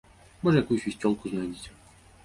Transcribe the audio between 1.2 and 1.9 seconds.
знойдзеце.